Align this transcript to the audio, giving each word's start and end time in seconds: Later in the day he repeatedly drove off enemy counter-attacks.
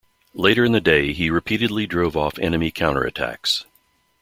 Later 0.33 0.65
in 0.65 0.71
the 0.71 0.81
day 0.81 1.13
he 1.13 1.29
repeatedly 1.29 1.85
drove 1.85 2.17
off 2.17 2.39
enemy 2.39 2.71
counter-attacks. 2.71 3.65